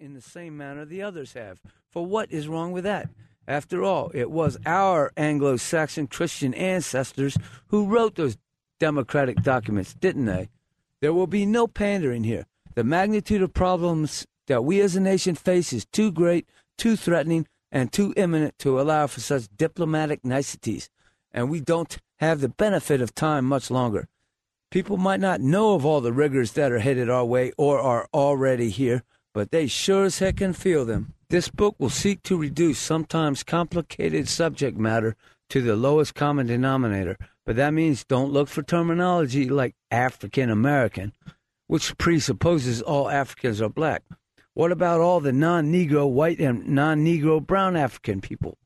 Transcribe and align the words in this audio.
in 0.00 0.12
the 0.14 0.20
same 0.20 0.56
manner 0.56 0.84
the 0.84 1.02
others 1.02 1.34
have. 1.34 1.60
For 1.88 2.04
what 2.04 2.32
is 2.32 2.48
wrong 2.48 2.72
with 2.72 2.82
that? 2.82 3.08
After 3.46 3.84
all, 3.84 4.10
it 4.12 4.28
was 4.28 4.58
our 4.66 5.12
Anglo 5.16 5.56
Saxon 5.56 6.08
Christian 6.08 6.52
ancestors 6.54 7.36
who 7.68 7.86
wrote 7.86 8.16
those 8.16 8.36
democratic 8.80 9.36
documents, 9.44 9.94
didn't 9.94 10.24
they? 10.24 10.48
There 11.00 11.14
will 11.14 11.28
be 11.28 11.46
no 11.46 11.68
pandering 11.68 12.24
here. 12.24 12.46
The 12.74 12.82
magnitude 12.82 13.40
of 13.40 13.54
problems 13.54 14.26
that 14.48 14.64
we 14.64 14.80
as 14.80 14.96
a 14.96 15.00
nation 15.00 15.36
face 15.36 15.72
is 15.72 15.84
too 15.84 16.10
great, 16.10 16.48
too 16.76 16.96
threatening, 16.96 17.46
and 17.70 17.92
too 17.92 18.12
imminent 18.16 18.58
to 18.58 18.80
allow 18.80 19.06
for 19.06 19.20
such 19.20 19.46
diplomatic 19.56 20.24
niceties. 20.24 20.90
And 21.30 21.48
we 21.48 21.60
don't 21.60 21.98
have 22.16 22.40
the 22.40 22.48
benefit 22.48 23.00
of 23.00 23.14
time 23.14 23.44
much 23.44 23.70
longer. 23.70 24.08
People 24.72 24.96
might 24.96 25.20
not 25.20 25.40
know 25.40 25.74
of 25.74 25.86
all 25.86 26.00
the 26.00 26.12
rigors 26.12 26.52
that 26.52 26.72
are 26.72 26.80
headed 26.80 27.08
our 27.08 27.24
way 27.24 27.52
or 27.56 27.78
are 27.78 28.08
already 28.12 28.68
here, 28.68 29.04
but 29.32 29.50
they 29.50 29.66
sure 29.66 30.04
as 30.04 30.18
heck 30.18 30.36
can 30.36 30.52
feel 30.52 30.84
them. 30.84 31.14
This 31.28 31.48
book 31.48 31.76
will 31.78 31.90
seek 31.90 32.22
to 32.24 32.36
reduce 32.36 32.78
sometimes 32.78 33.42
complicated 33.42 34.28
subject 34.28 34.76
matter 34.76 35.16
to 35.48 35.62
the 35.62 35.76
lowest 35.76 36.14
common 36.14 36.46
denominator, 36.46 37.16
but 37.46 37.56
that 37.56 37.74
means 37.74 38.04
don't 38.04 38.32
look 38.32 38.48
for 38.48 38.62
terminology 38.62 39.48
like 39.48 39.74
African 39.90 40.50
American, 40.50 41.12
which 41.66 41.96
presupposes 41.98 42.82
all 42.82 43.08
Africans 43.08 43.60
are 43.62 43.68
black. 43.68 44.02
What 44.54 44.72
about 44.72 45.00
all 45.00 45.20
the 45.20 45.32
non 45.32 45.72
Negro 45.72 46.10
white 46.10 46.38
and 46.38 46.68
non 46.68 47.04
Negro 47.04 47.44
brown 47.44 47.76
African 47.76 48.20
people? 48.20 48.58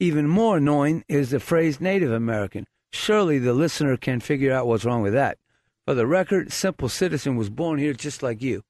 Even 0.00 0.26
more 0.26 0.56
annoying 0.56 1.04
is 1.08 1.30
the 1.30 1.40
phrase 1.40 1.80
Native 1.80 2.10
American. 2.10 2.66
Surely 2.92 3.38
the 3.38 3.52
listener 3.52 3.96
can 3.96 4.20
figure 4.20 4.52
out 4.52 4.66
what's 4.66 4.84
wrong 4.84 5.02
with 5.02 5.12
that. 5.12 5.38
For 5.86 5.94
the 5.94 6.06
record, 6.06 6.52
Simple 6.52 6.88
Citizen 6.88 7.36
was 7.36 7.50
born 7.50 7.78
here 7.78 7.92
just 7.92 8.22
like 8.22 8.40
you. 8.40 8.64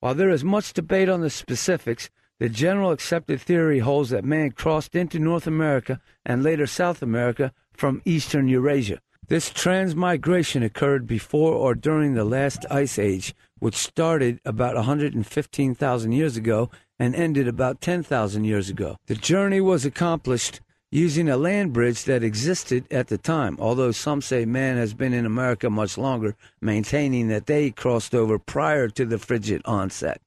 While 0.00 0.14
there 0.14 0.30
is 0.30 0.42
much 0.42 0.72
debate 0.72 1.10
on 1.10 1.20
the 1.20 1.28
specifics, 1.28 2.08
the 2.38 2.48
general 2.48 2.90
accepted 2.90 3.38
theory 3.38 3.80
holds 3.80 4.08
that 4.08 4.24
man 4.24 4.52
crossed 4.52 4.94
into 4.94 5.18
North 5.18 5.46
America 5.46 6.00
and 6.24 6.42
later 6.42 6.66
South 6.66 7.02
America 7.02 7.52
from 7.74 8.00
eastern 8.06 8.48
Eurasia. 8.48 9.00
This 9.28 9.50
transmigration 9.50 10.62
occurred 10.62 11.06
before 11.06 11.52
or 11.52 11.74
during 11.74 12.14
the 12.14 12.24
last 12.24 12.64
ice 12.70 12.98
age, 12.98 13.34
which 13.58 13.76
started 13.76 14.40
about 14.46 14.74
115,000 14.74 16.12
years 16.12 16.36
ago 16.36 16.70
and 16.98 17.14
ended 17.14 17.46
about 17.46 17.82
10,000 17.82 18.44
years 18.44 18.70
ago. 18.70 18.96
The 19.06 19.14
journey 19.14 19.60
was 19.60 19.84
accomplished 19.84 20.62
using 20.90 21.28
a 21.28 21.36
land 21.36 21.72
bridge 21.72 22.04
that 22.04 22.24
existed 22.24 22.84
at 22.90 23.08
the 23.08 23.18
time, 23.18 23.56
although 23.60 23.92
some 23.92 24.20
say 24.20 24.44
man 24.44 24.76
has 24.76 24.92
been 24.92 25.12
in 25.12 25.24
America 25.24 25.70
much 25.70 25.96
longer, 25.96 26.34
maintaining 26.60 27.28
that 27.28 27.46
they 27.46 27.70
crossed 27.70 28.14
over 28.14 28.38
prior 28.38 28.88
to 28.88 29.04
the 29.06 29.18
frigid 29.18 29.62
onset. 29.64 30.20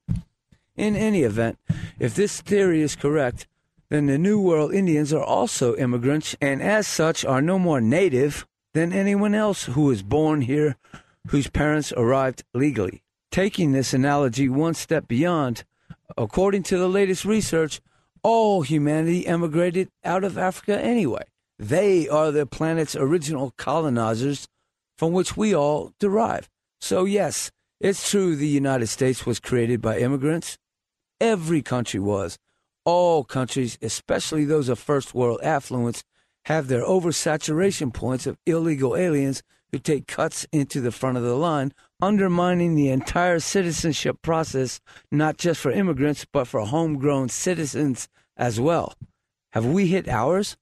In 0.75 0.95
any 0.95 1.23
event, 1.23 1.59
if 1.99 2.15
this 2.15 2.41
theory 2.41 2.81
is 2.81 2.95
correct, 2.95 3.45
then 3.89 4.07
the 4.07 4.17
New 4.17 4.39
World 4.39 4.73
Indians 4.73 5.13
are 5.13 5.23
also 5.23 5.75
immigrants 5.75 6.35
and 6.41 6.61
as 6.61 6.87
such 6.87 7.23
are 7.25 7.41
no 7.41 7.59
more 7.59 7.81
native 7.81 8.47
than 8.73 8.91
anyone 8.91 9.35
else 9.35 9.65
who 9.65 9.83
was 9.83 10.01
born 10.01 10.41
here 10.41 10.77
whose 11.27 11.49
parents 11.49 11.93
arrived 11.95 12.43
legally. 12.53 13.03
Taking 13.31 13.71
this 13.71 13.93
analogy 13.93 14.49
one 14.49 14.73
step 14.73 15.07
beyond, 15.07 15.63
according 16.17 16.63
to 16.63 16.77
the 16.77 16.89
latest 16.89 17.25
research, 17.25 17.81
all 18.23 18.61
humanity 18.61 19.27
emigrated 19.27 19.89
out 20.03 20.23
of 20.23 20.37
Africa 20.37 20.79
anyway. 20.79 21.23
They 21.59 22.09
are 22.09 22.31
the 22.31 22.45
planet's 22.45 22.95
original 22.95 23.53
colonizers 23.57 24.47
from 24.97 25.13
which 25.13 25.37
we 25.37 25.53
all 25.53 25.93
derive. 25.99 26.49
So, 26.81 27.05
yes, 27.05 27.51
it's 27.79 28.09
true 28.09 28.35
the 28.35 28.47
United 28.47 28.87
States 28.87 29.25
was 29.25 29.39
created 29.39 29.81
by 29.81 29.99
immigrants, 29.99 30.57
Every 31.23 31.61
country 31.61 32.01
was. 32.01 32.37
All 32.83 33.23
countries, 33.23 33.77
especially 33.81 34.43
those 34.43 34.67
of 34.67 34.77
first 34.77 35.13
world 35.13 35.39
affluence, 35.41 36.03
have 36.45 36.67
their 36.67 36.83
oversaturation 36.83 37.93
points 37.93 38.27
of 38.27 38.37
illegal 38.45 38.97
aliens 38.97 39.41
who 39.73 39.79
take 39.79 40.05
cuts 40.05 40.45
into 40.51 40.79
the 40.79 40.91
front 40.91 41.17
of 41.17 41.23
the 41.23 41.35
line, 41.35 41.73
undermining 41.99 42.75
the 42.75 42.89
entire 42.89 43.39
citizenship 43.39 44.21
process, 44.21 44.79
not 45.11 45.35
just 45.37 45.59
for 45.59 45.71
immigrants, 45.71 46.27
but 46.31 46.45
for 46.45 46.61
homegrown 46.61 47.27
citizens 47.27 48.07
as 48.37 48.59
well. 48.59 48.93
Have 49.53 49.65
we 49.65 49.87
hit 49.87 50.07
ours? 50.07 50.57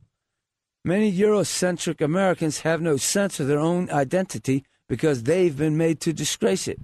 Many 0.86 1.12
Eurocentric 1.12 2.00
Americans 2.00 2.62
have 2.62 2.82
no 2.82 2.96
sense 2.96 3.38
of 3.42 3.48
their 3.48 3.60
own 3.60 3.90
identity 3.90 4.64
because 4.88 5.24
they've 5.24 5.58
been 5.58 5.76
made 5.76 6.00
to 6.00 6.14
disgrace 6.14 6.66
it. 6.70 6.80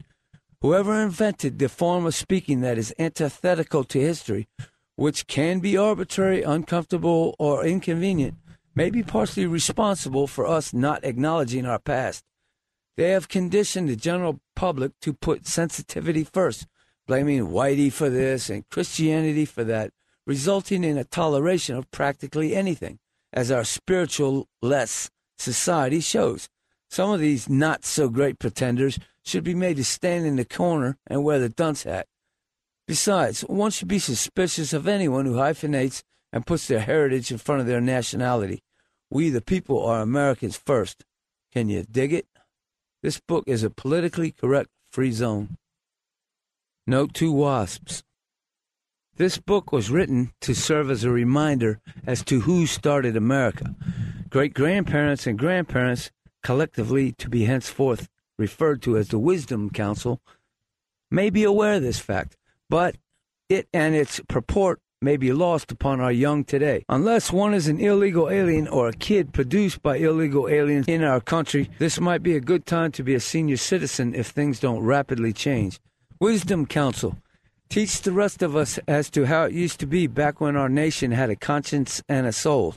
Whoever 0.62 1.02
invented 1.02 1.60
the 1.60 1.70
form 1.70 2.06
of 2.06 2.14
speaking 2.14 2.60
that 2.60 2.78
is 2.78 2.94
antithetical 3.00 3.86
to 3.86 4.00
history, 4.02 4.50
which 4.98 5.28
can 5.28 5.60
be 5.60 5.78
arbitrary, 5.78 6.44
uncomfortable, 6.44 7.36
or 7.40 7.66
inconvenient, 7.66 8.36
may 8.78 8.92
be 8.92 9.02
partially 9.02 9.48
responsible 9.48 10.28
for 10.28 10.46
us 10.46 10.72
not 10.72 11.04
acknowledging 11.04 11.66
our 11.66 11.80
past. 11.80 12.24
They 12.96 13.10
have 13.10 13.28
conditioned 13.28 13.90
the 13.90 13.96
general 13.96 14.40
public 14.56 14.92
to 15.02 15.14
put 15.14 15.48
sensitivity 15.48 16.24
first, 16.24 16.68
blaming 17.08 17.48
Whitey 17.48 17.92
for 17.92 18.12
this 18.12 18.52
and 18.52 18.70
Christianity 18.70 19.46
for 19.46 19.64
that, 19.64 19.94
resulting 20.28 20.84
in 20.84 20.96
a 20.96 21.04
toleration 21.04 21.76
of 21.76 21.90
practically 21.90 22.56
anything, 22.56 23.00
as 23.34 23.50
our 23.50 23.64
spiritual 23.64 24.48
less 24.62 25.10
society 25.40 26.00
shows. 26.00 26.48
Some 26.88 27.10
of 27.10 27.20
these 27.20 27.50
not 27.50 27.84
so 27.84 28.10
great 28.10 28.38
pretenders 28.38 29.00
should 29.26 29.44
be 29.44 29.56
made 29.56 29.78
to 29.78 29.84
stand 29.84 30.28
in 30.28 30.36
the 30.36 30.46
corner 30.46 31.00
and 31.08 31.24
wear 31.24 31.40
the 31.40 31.50
dunce 31.50 31.82
hat. 31.82 32.06
Besides, 32.88 33.42
one 33.42 33.72
should 33.72 33.88
be 33.88 33.98
suspicious 33.98 34.72
of 34.72 34.88
anyone 34.88 35.26
who 35.26 35.38
hyphenates 35.38 36.04
and 36.32 36.46
puts 36.46 36.68
their 36.68 36.82
heritage 36.82 37.32
in 37.32 37.40
front 37.40 37.62
of 37.62 37.66
their 37.66 37.82
nationality. 37.82 38.62
We, 39.09 39.29
the 39.29 39.41
people, 39.41 39.85
are 39.85 40.01
Americans 40.01 40.57
first. 40.57 41.06
Can 41.51 41.69
you 41.69 41.85
dig 41.90 42.13
it? 42.13 42.28
This 43.01 43.19
book 43.19 43.44
is 43.47 43.63
a 43.63 43.69
politically 43.69 44.31
correct 44.31 44.69
free 44.91 45.12
zone. 45.12 45.57
Note 46.85 47.13
to 47.16 47.31
WASPs. 47.31 48.03
This 49.16 49.38
book 49.40 49.72
was 49.72 49.90
written 49.90 50.31
to 50.41 50.53
serve 50.53 50.91
as 50.91 51.03
a 51.03 51.09
reminder 51.09 51.79
as 52.06 52.23
to 52.25 52.41
who 52.41 52.68
started 52.68 53.16
America. 53.16 53.75
Great 54.29 54.53
grandparents 54.53 55.25
and 55.25 55.39
grandparents, 55.39 56.12
collectively 56.44 57.13
to 57.13 57.29
be 57.29 57.45
henceforth 57.45 58.09
referred 58.38 58.81
to 58.84 58.97
as 58.97 59.07
the 59.07 59.18
Wisdom 59.18 59.69
Council, 59.69 60.22
may 61.09 61.29
be 61.29 61.44
aware 61.44 61.75
of 61.75 61.81
this 61.81 62.00
fact, 62.00 62.38
but 62.69 62.97
it 63.50 63.68
and 63.74 63.95
its 63.95 64.19
purport 64.28 64.81
may 65.02 65.16
be 65.16 65.31
lost 65.31 65.72
upon 65.72 66.02
our 66.02 66.12
young 66.12 66.44
today. 66.44 66.84
Unless 66.90 67.31
one 67.31 67.53
is 67.53 67.68
an 67.68 67.80
illegal 67.80 68.30
alien 68.30 68.68
or 68.68 68.88
a 68.88 68.94
kid 68.94 69.31
produced 69.31 69.81
by 69.84 69.97
illegal 69.97 70.47
aliens 70.47 70.88
in 70.88 71.03
our 71.03 71.22
country, 71.22 71.69
this 71.78 72.00
might 72.00 72.24
be 72.24 72.35
a 72.35 72.41
good 72.41 72.66
time 72.66 72.91
to 72.94 73.03
be 73.03 73.13
a 73.13 73.19
senior 73.19 73.57
citizen 73.57 74.16
if 74.16 74.28
things 74.28 74.59
don't 74.59 74.84
rapidly 74.84 75.34
change. 75.34 75.80
Wisdom 76.19 76.66
Council. 76.66 77.16
Teach 77.69 78.02
the 78.02 78.13
rest 78.13 78.41
of 78.41 78.56
us 78.56 78.80
as 78.88 79.09
to 79.12 79.25
how 79.25 79.44
it 79.44 79.53
used 79.53 79.80
to 79.81 79.86
be 79.86 80.07
back 80.07 80.41
when 80.41 80.56
our 80.56 80.69
nation 80.69 81.12
had 81.12 81.30
a 81.30 81.36
conscience 81.36 82.02
and 82.09 82.25
a 82.25 82.31
soul. 82.31 82.74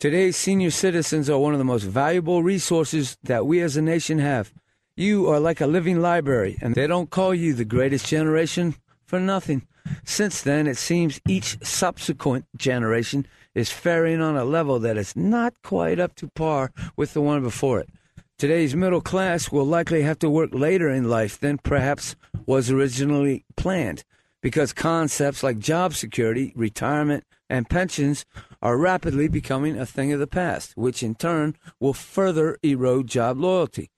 Today's 0.00 0.36
senior 0.36 0.70
citizens 0.70 1.28
are 1.28 1.38
one 1.38 1.52
of 1.52 1.58
the 1.58 1.64
most 1.64 1.82
valuable 1.82 2.42
resources 2.42 3.18
that 3.24 3.44
we 3.44 3.60
as 3.60 3.76
a 3.76 3.82
nation 3.82 4.20
have. 4.20 4.52
You 4.96 5.28
are 5.28 5.40
like 5.40 5.60
a 5.60 5.66
living 5.66 6.00
library, 6.00 6.56
and 6.62 6.74
they 6.74 6.86
don't 6.86 7.10
call 7.10 7.34
you 7.34 7.52
the 7.52 7.64
greatest 7.64 8.06
generation 8.06 8.76
for 9.04 9.20
nothing. 9.20 9.66
Since 10.04 10.42
then, 10.42 10.66
it 10.66 10.76
seems 10.76 11.20
each 11.26 11.58
subsequent 11.62 12.46
generation 12.56 13.26
is 13.54 13.70
faring 13.70 14.20
on 14.20 14.36
a 14.36 14.44
level 14.44 14.78
that 14.80 14.96
is 14.96 15.16
not 15.16 15.54
quite 15.62 15.98
up 15.98 16.14
to 16.16 16.28
par 16.28 16.72
with 16.96 17.14
the 17.14 17.20
one 17.20 17.42
before 17.42 17.80
it. 17.80 17.90
Today's 18.38 18.76
middle 18.76 19.00
class 19.00 19.50
will 19.50 19.64
likely 19.64 20.02
have 20.02 20.18
to 20.20 20.30
work 20.30 20.50
later 20.52 20.88
in 20.88 21.10
life 21.10 21.40
than 21.40 21.58
perhaps 21.58 22.14
was 22.46 22.70
originally 22.70 23.44
planned 23.56 24.04
because 24.40 24.72
concepts 24.72 25.42
like 25.42 25.58
job 25.58 25.94
security, 25.94 26.52
retirement, 26.54 27.24
and 27.50 27.68
pensions 27.68 28.24
are 28.62 28.76
rapidly 28.76 29.28
becoming 29.28 29.78
a 29.78 29.86
thing 29.86 30.12
of 30.12 30.20
the 30.20 30.26
past, 30.26 30.76
which 30.76 31.02
in 31.02 31.14
turn 31.14 31.56
will 31.80 31.92
further 31.92 32.56
erode 32.62 33.06
job 33.06 33.38
loyalty. 33.38 33.90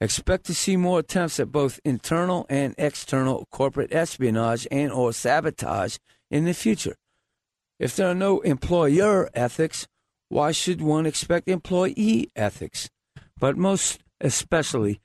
Expect 0.00 0.44
to 0.46 0.54
see 0.54 0.76
more 0.76 0.98
attempts 0.98 1.38
at 1.38 1.52
both 1.52 1.80
internal 1.84 2.46
and 2.48 2.74
external 2.78 3.46
corporate 3.50 3.92
espionage 3.92 4.66
and 4.70 4.92
or 4.92 5.12
sabotage 5.12 5.98
in 6.30 6.44
the 6.44 6.54
future. 6.54 6.96
If 7.78 7.96
there 7.96 8.08
are 8.08 8.14
no 8.14 8.40
employer 8.40 9.30
ethics, 9.34 9.86
why 10.28 10.52
should 10.52 10.80
one 10.80 11.06
expect 11.06 11.48
employee 11.48 12.30
ethics? 12.34 12.90
But 13.38 13.56
most 13.56 14.00
especially, 14.20 15.00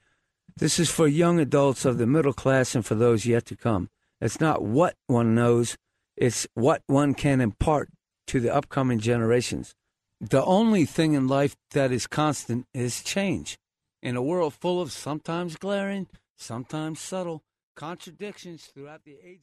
this 0.58 0.80
is 0.80 0.90
for 0.90 1.08
young 1.08 1.40
adults 1.40 1.86
of 1.86 1.98
the 1.98 2.08
middle 2.08 2.34
class 2.34 2.76
and 2.76 2.86
for 2.86 2.96
those 2.96 3.26
yet 3.26 3.46
to 3.46 3.56
come. 3.56 3.90
It's 4.20 4.40
not 4.40 4.62
what 4.62 4.96
one 5.08 5.36
knows, 5.36 5.78
it's 6.18 6.48
what 6.54 6.82
one 6.88 7.14
can 7.14 7.42
impart 7.42 7.90
to 8.28 8.40
the 8.40 8.54
upcoming 8.54 9.00
generations. 9.00 9.74
The 10.20 10.44
only 10.44 10.86
thing 10.86 11.14
in 11.14 11.28
life 11.28 11.56
that 11.72 11.92
is 11.92 12.08
constant 12.08 12.66
is 12.74 13.02
change. 13.02 13.58
In 14.02 14.16
a 14.16 14.22
world 14.22 14.54
full 14.54 14.82
of 14.82 14.94
sometimes 14.94 15.58
glaring, 15.58 16.08
sometimes 16.38 17.02
subtle 17.02 17.44
contradictions 17.76 18.66
throughout 18.66 19.04
the 19.04 19.18
ages. 19.22 19.42